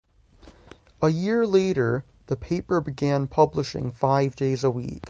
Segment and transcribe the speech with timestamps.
[1.03, 4.99] A year later, the paper began publishing five days a week.